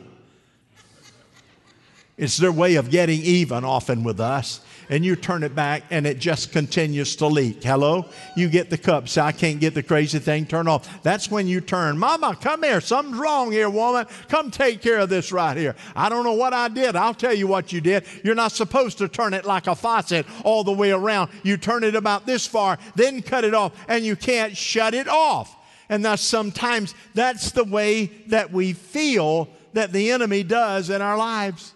[2.21, 6.05] It's their way of getting even often with us and you turn it back and
[6.05, 7.63] it just continues to leak.
[7.63, 8.05] Hello?
[8.35, 9.09] You get the cup.
[9.09, 11.01] Say, I can't get the crazy thing turned off.
[11.01, 12.79] That's when you turn, Mama, come here.
[12.79, 14.05] Something's wrong here, woman.
[14.27, 15.75] Come take care of this right here.
[15.95, 16.95] I don't know what I did.
[16.95, 18.05] I'll tell you what you did.
[18.23, 21.31] You're not supposed to turn it like a faucet all the way around.
[21.41, 25.07] You turn it about this far, then cut it off, and you can't shut it
[25.07, 25.55] off.
[25.89, 31.17] And thus, sometimes that's the way that we feel that the enemy does in our
[31.17, 31.73] lives.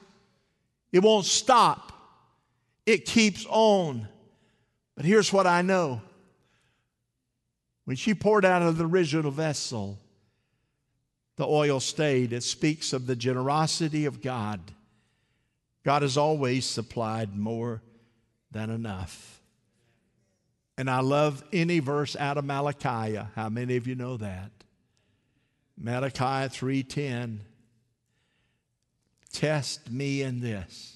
[0.95, 1.91] It won't stop
[2.85, 4.07] it keeps on.
[4.95, 6.01] But here's what I know
[7.85, 9.99] when she poured out of the original vessel,
[11.35, 12.31] the oil stayed.
[12.33, 14.59] It speaks of the generosity of God.
[15.83, 17.81] God has always supplied more
[18.51, 19.41] than enough.
[20.77, 23.19] And I love any verse out of Malachi.
[23.35, 24.51] How many of you know that?
[25.77, 27.41] Malachi 3:10
[29.35, 30.95] Test me in this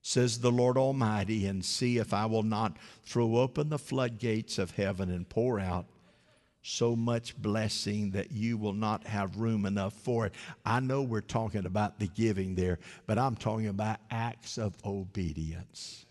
[0.00, 4.70] says the Lord Almighty, and see if I will not throw open the floodgates of
[4.72, 5.84] heaven and pour out
[6.62, 10.34] so much blessing that you will not have room enough for it.
[10.64, 16.06] I know we're talking about the giving there, but I'm talking about acts of obedience.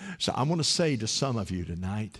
[0.00, 0.16] Amen.
[0.18, 2.18] So I want to say to some of you tonight,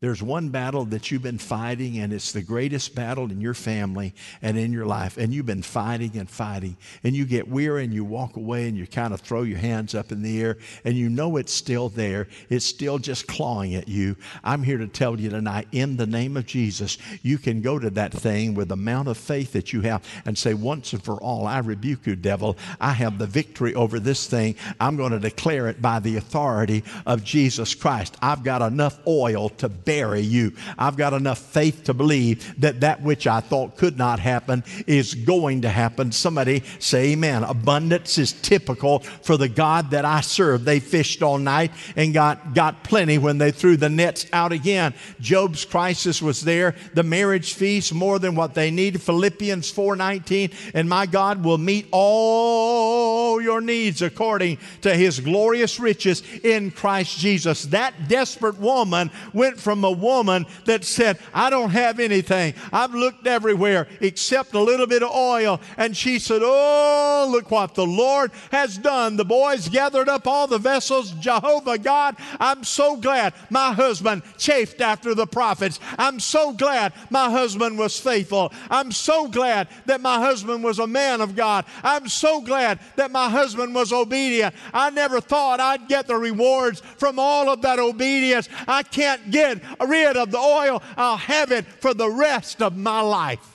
[0.00, 4.14] there's one battle that you've been fighting, and it's the greatest battle in your family
[4.40, 5.18] and in your life.
[5.18, 6.78] And you've been fighting and fighting.
[7.04, 9.94] And you get weary and you walk away and you kind of throw your hands
[9.94, 12.28] up in the air and you know it's still there.
[12.48, 14.16] It's still just clawing at you.
[14.42, 17.90] I'm here to tell you tonight, in the name of Jesus, you can go to
[17.90, 21.22] that thing with the amount of faith that you have and say, Once and for
[21.22, 22.56] all, I rebuke you, devil.
[22.80, 24.54] I have the victory over this thing.
[24.80, 28.16] I'm going to declare it by the authority of Jesus Christ.
[28.22, 30.52] I've got enough oil to bury you.
[30.78, 35.14] I've got enough faith to believe that that which I thought could not happen is
[35.14, 36.12] going to happen.
[36.12, 37.42] Somebody say amen.
[37.42, 40.64] Abundance is typical for the God that I serve.
[40.64, 44.94] They fished all night and got, got plenty when they threw the nets out again.
[45.18, 46.76] Job's crisis was there.
[46.94, 49.02] The marriage feast more than what they need.
[49.02, 56.22] Philippians 4:19 and my God will meet all your needs according to his glorious riches
[56.44, 57.64] in Christ Jesus.
[57.64, 62.52] That desperate woman went from from a woman that said, I don't have anything.
[62.70, 65.58] I've looked everywhere except a little bit of oil.
[65.78, 69.16] And she said, Oh, look what the Lord has done.
[69.16, 71.12] The boys gathered up all the vessels.
[71.12, 75.80] Jehovah God, I'm so glad my husband chafed after the prophets.
[75.96, 78.52] I'm so glad my husband was faithful.
[78.68, 81.64] I'm so glad that my husband was a man of God.
[81.82, 84.54] I'm so glad that my husband was obedient.
[84.74, 88.50] I never thought I'd get the rewards from all of that obedience.
[88.68, 93.00] I can't get rid of the oil, I'll have it for the rest of my
[93.00, 93.46] life.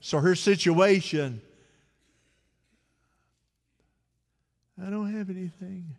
[0.00, 1.40] So her situation,
[4.80, 5.96] I don't have anything.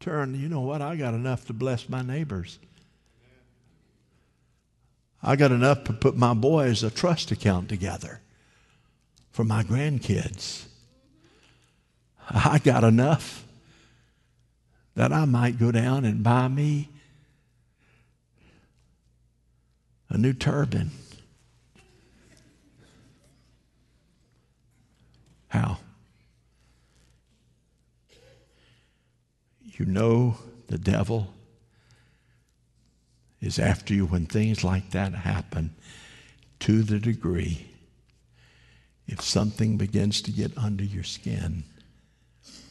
[0.00, 0.82] Turn, you know what?
[0.82, 2.58] I got enough to bless my neighbors.
[5.22, 8.20] I got enough to put my boys a trust account together
[9.30, 10.64] for my grandkids.
[12.28, 13.46] I got enough
[14.94, 16.88] that I might go down and buy me
[20.08, 20.90] a new turban.
[25.48, 25.78] How?
[29.62, 31.34] You know the devil
[33.40, 35.74] is after you when things like that happen
[36.60, 37.66] to the degree
[39.06, 41.64] if something begins to get under your skin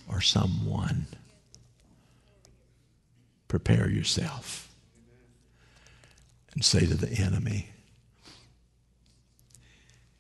[0.10, 1.06] or someone
[3.54, 4.68] prepare yourself
[6.56, 7.70] and say to the enemy,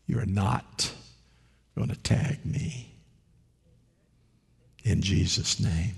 [0.05, 0.93] You're not
[1.75, 2.93] going to tag me
[4.83, 5.95] in Jesus' name.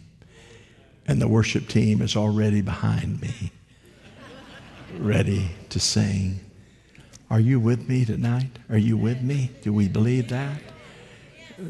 [1.08, 3.52] And the worship team is already behind me,
[4.98, 6.40] ready to sing.
[7.30, 8.52] Are you with me tonight?
[8.70, 9.52] Are you with me?
[9.62, 10.62] Do we believe that?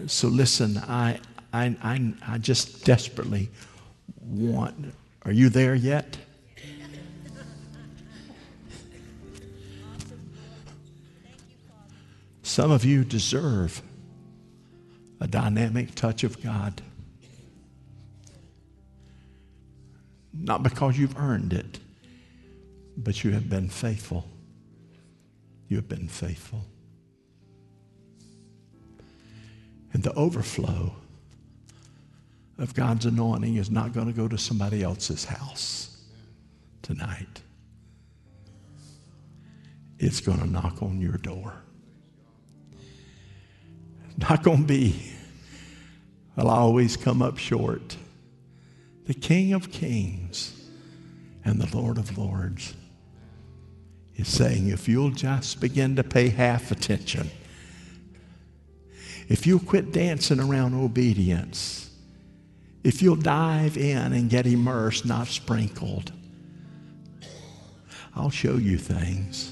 [0.05, 1.19] So listen, I,
[1.51, 3.49] I, I, I just desperately
[4.21, 4.93] want
[5.25, 6.17] are you there yet?
[12.43, 13.81] Some of you deserve
[15.19, 16.81] a dynamic touch of God.
[20.45, 21.79] not because you've earned it,
[22.97, 24.25] but you have been faithful.
[25.67, 26.65] You have been faithful.
[29.93, 30.93] And the overflow
[32.57, 36.03] of God's anointing is not going to go to somebody else's house
[36.81, 37.41] tonight.
[39.99, 41.53] It's going to knock on your door.
[44.17, 45.11] not going to be,
[46.37, 47.97] I'll always come up short.
[49.05, 50.67] The King of Kings
[51.43, 52.73] and the Lord of Lords
[54.15, 57.29] is saying, if you'll just begin to pay half attention,
[59.27, 61.84] if you'll quit dancing around obedience,
[62.85, 66.11] if you'll dive in and get immersed, not sprinkled,
[68.15, 69.51] I'll show you things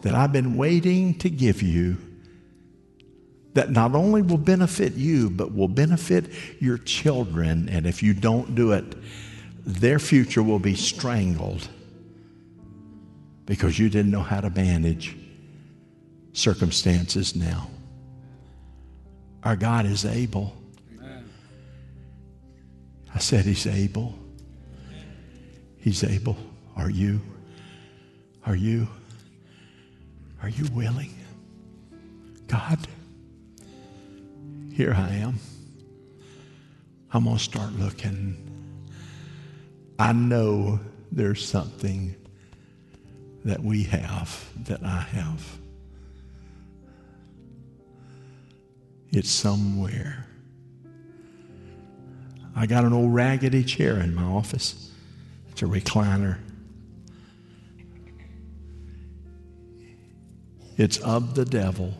[0.00, 1.98] that I've been waiting to give you
[3.52, 7.68] that not only will benefit you, but will benefit your children.
[7.68, 8.96] And if you don't do it,
[9.66, 11.68] their future will be strangled
[13.44, 15.18] because you didn't know how to manage
[16.32, 17.68] circumstances now.
[19.44, 20.56] Our God is able.
[23.14, 24.18] I said He's able.
[25.78, 26.36] He's able.
[26.76, 27.20] Are you?
[28.46, 28.88] Are you?
[30.42, 31.14] Are you willing?
[32.48, 32.78] God,
[34.72, 35.38] here I am.
[37.12, 38.36] I'm going to start looking.
[39.98, 42.16] I know there's something
[43.44, 45.58] that we have that I have.
[49.10, 50.26] It's somewhere.
[52.54, 54.90] I got an old raggedy chair in my office.
[55.50, 56.38] It's a recliner.
[60.76, 61.94] It's of the devil.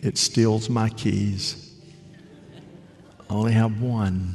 [0.00, 1.74] It steals my keys.
[3.28, 4.34] I only have one.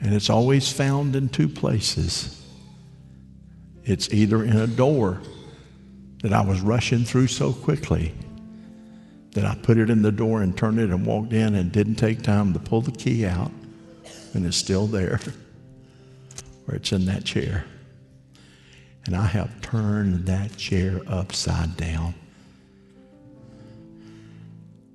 [0.00, 2.34] And it's always found in two places.
[3.84, 5.20] It's either in a door
[6.22, 8.14] that I was rushing through so quickly
[9.38, 11.94] that I put it in the door and turned it and walked in and didn't
[11.94, 13.52] take time to pull the key out,
[14.34, 15.20] and it's still there,
[16.66, 17.64] or it's in that chair.
[19.06, 22.14] And I have turned that chair upside down.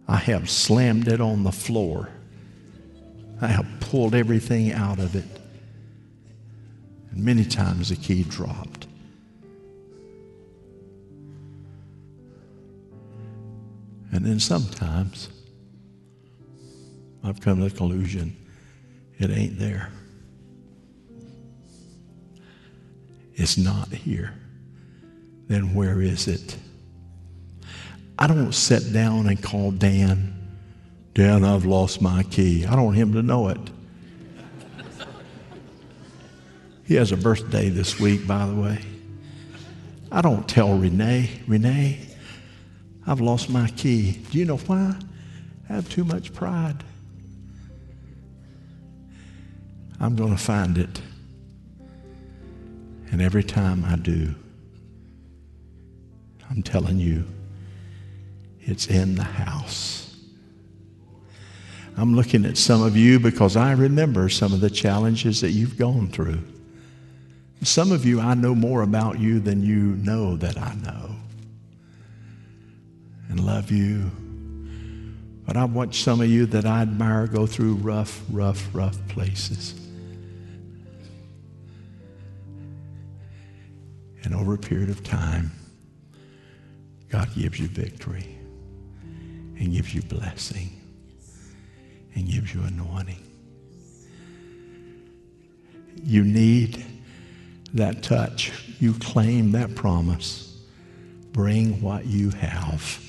[0.10, 2.10] I have slammed it on the floor.
[3.40, 5.40] I have pulled everything out of it.
[7.12, 8.88] And many times the key dropped.
[14.14, 15.30] And then sometimes
[17.24, 18.38] I've come to the conclusion
[19.18, 19.90] it ain't there.
[23.34, 24.36] It's not here.
[25.48, 26.56] Then where is it?
[28.20, 30.36] I don't sit down and call Dan.
[31.16, 32.68] Dan, I've lost my key.
[32.68, 33.58] I don't want him to know it.
[36.86, 38.80] He has a birthday this week, by the way.
[40.12, 42.13] I don't tell Renee, Renee,
[43.06, 44.24] I've lost my key.
[44.32, 44.96] Do you know why?
[45.70, 46.84] I have too much pride.
[50.00, 51.02] I'm going to find it.
[53.12, 54.34] And every time I do,
[56.50, 57.26] I'm telling you,
[58.62, 60.16] it's in the house.
[61.96, 65.78] I'm looking at some of you because I remember some of the challenges that you've
[65.78, 66.42] gone through.
[67.62, 71.16] Some of you, I know more about you than you know that I know
[73.30, 74.12] and love you.
[75.46, 79.76] But I've watched some of you that I admire go through rough, rough, rough places.
[84.24, 85.52] And over a period of time,
[87.10, 88.38] God gives you victory
[89.60, 90.70] and gives you blessing
[92.16, 93.22] and gives you anointing.
[96.04, 96.86] You need
[97.74, 98.52] that touch.
[98.80, 100.62] You claim that promise.
[101.32, 103.00] Bring what you have.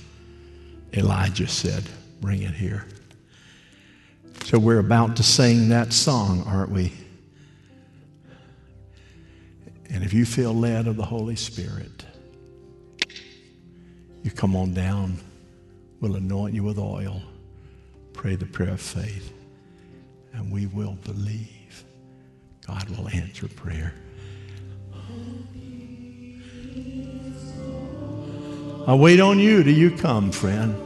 [0.97, 1.85] Elijah said,
[2.21, 2.87] Bring it here.
[4.45, 6.93] So we're about to sing that song, aren't we?
[9.91, 12.05] And if you feel led of the Holy Spirit,
[14.23, 15.19] you come on down.
[16.01, 17.23] We'll anoint you with oil.
[18.13, 19.33] Pray the prayer of faith.
[20.33, 21.85] And we will believe
[22.67, 23.95] God will answer prayer.
[28.87, 30.84] I wait on you till you come, friend.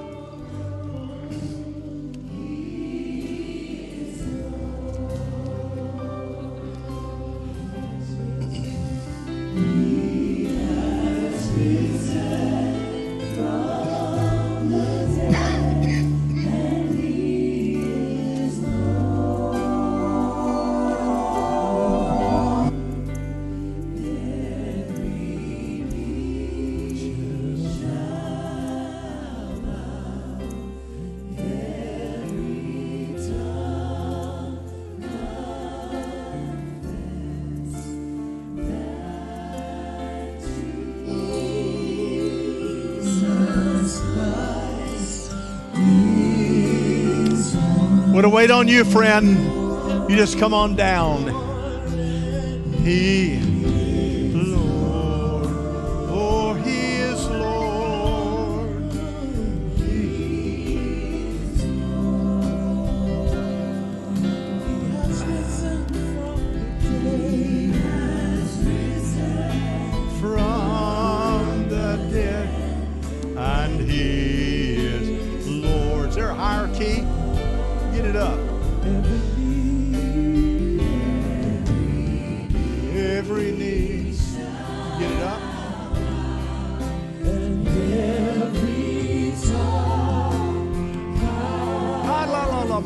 [48.91, 50.11] Friend.
[50.11, 51.28] You just come on down.
[52.84, 53.36] He,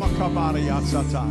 [0.03, 1.23] makabari, yatsata.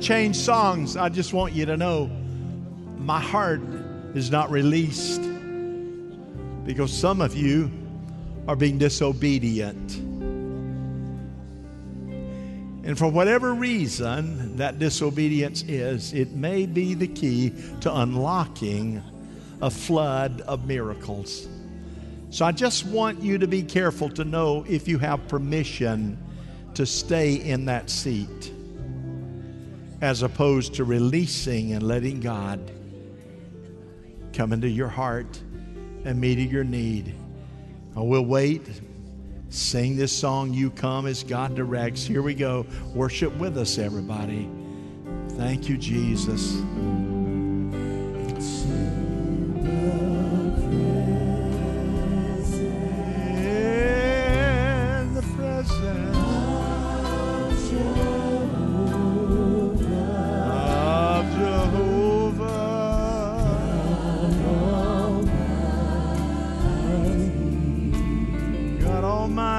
[0.00, 0.96] Change songs.
[0.96, 2.10] I just want you to know
[2.98, 3.60] my heart
[4.14, 5.20] is not released
[6.64, 7.70] because some of you
[8.48, 9.96] are being disobedient.
[12.82, 19.02] And for whatever reason that disobedience is, it may be the key to unlocking
[19.60, 21.46] a flood of miracles.
[22.30, 26.16] So I just want you to be careful to know if you have permission
[26.74, 28.52] to stay in that seat
[30.00, 32.70] as opposed to releasing and letting God
[34.32, 35.40] come into your heart
[36.04, 37.14] and meet your need.
[37.96, 38.80] I will wait.
[39.50, 42.04] Sing this song, You Come as God Directs.
[42.04, 42.66] Here we go.
[42.94, 44.48] Worship with us, everybody.
[45.30, 46.60] Thank you, Jesus.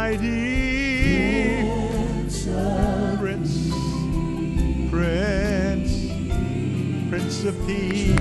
[0.02, 1.62] Almighty,
[3.20, 3.70] Prince,
[4.90, 5.92] Prince,
[7.10, 8.18] Prince of Peace.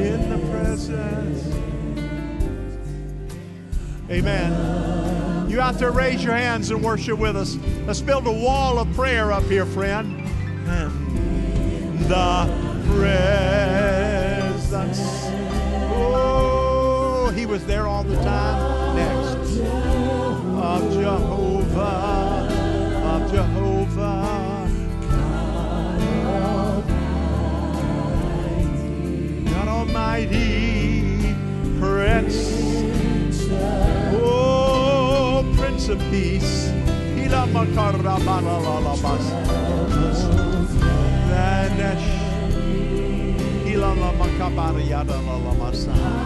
[0.00, 1.40] In the presence.
[4.10, 5.09] Amen.
[5.50, 7.58] You out there, raise your hands and worship with us.
[7.84, 10.24] Let's build a wall of prayer up here, friend.
[12.06, 12.46] The
[12.86, 15.00] presence.
[15.92, 18.94] Oh, he was there all the time.
[18.94, 19.58] Next.
[20.62, 22.46] Of Jehovah.
[23.04, 24.68] Of Jehovah.
[29.52, 31.34] God Almighty,
[31.80, 32.59] Prince.
[35.90, 36.70] of peace.
[41.30, 42.08] Vanesh.
[43.66, 46.19] Ilama Kabariada Lalamasa.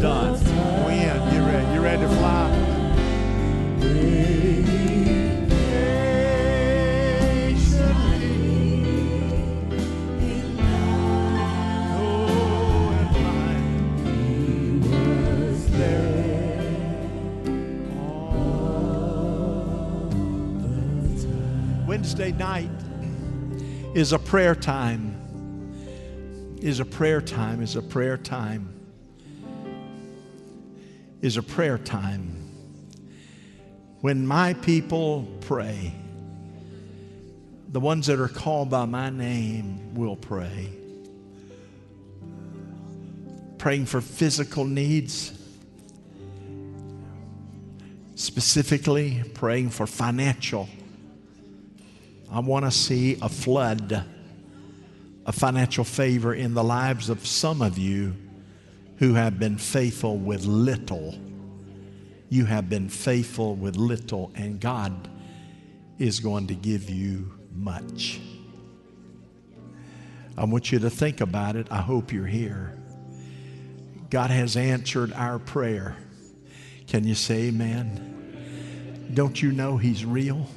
[0.00, 0.32] Done.
[0.86, 1.32] We end.
[1.34, 1.74] You ready?
[1.74, 2.74] You ready to fly?
[21.86, 22.70] Wednesday night
[23.94, 25.14] is a prayer time.
[26.60, 28.73] Is a prayer time, is a prayer time.
[31.24, 32.36] Is a prayer time.
[34.02, 35.94] When my people pray,
[37.66, 40.68] the ones that are called by my name will pray.
[43.56, 45.32] Praying for physical needs,
[48.16, 50.68] specifically praying for financial.
[52.30, 54.04] I want to see a flood
[55.24, 58.14] of financial favor in the lives of some of you
[58.98, 61.14] who have been faithful with little.
[62.28, 65.08] You have been faithful with little, and God
[65.98, 68.20] is going to give you much.
[70.36, 71.68] I want you to think about it.
[71.70, 72.76] I hope you're here.
[74.10, 75.96] God has answered our prayer.
[76.86, 79.10] Can you say amen?
[79.14, 80.48] Don't you know He's real?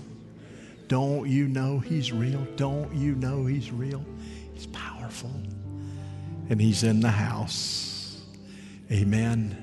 [0.88, 2.46] Don't you know He's real?
[2.56, 4.04] Don't you know He's real?
[4.54, 5.32] He's powerful.
[6.50, 7.87] And He's in the house.
[8.92, 9.56] Amen.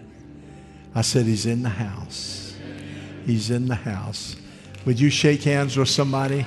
[0.94, 2.54] I said He's in the house.
[3.26, 4.36] He's in the house.
[4.84, 6.46] Would you shake hands with somebody?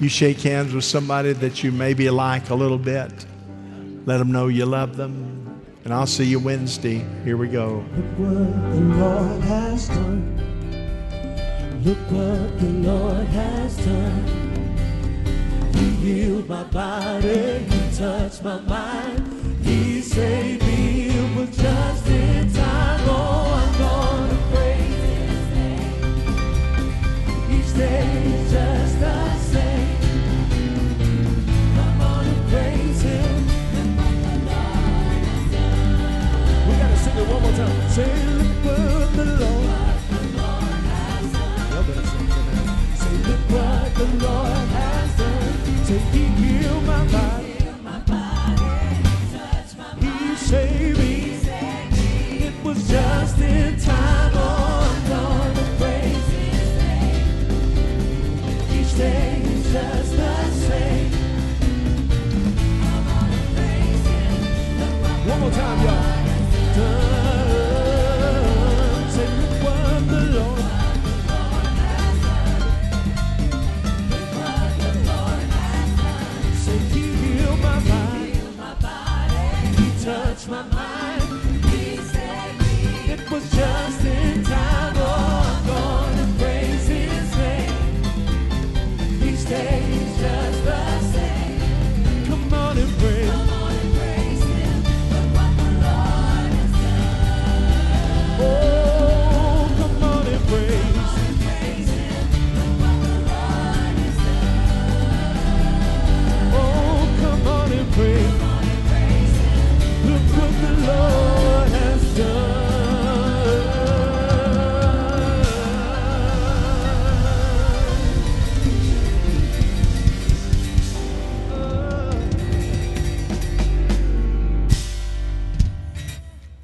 [0.00, 3.26] You shake hands with somebody that you maybe like a little bit.
[4.06, 5.62] Let them know you love them.
[5.84, 7.04] And I'll see you Wednesday.
[7.24, 7.84] Here we go.
[7.96, 10.40] Look what the Lord has done.
[11.84, 14.24] Look what the Lord has done.
[15.74, 20.69] He healed my body, He touched my mind, He saved me.
[27.80, 28.79] Day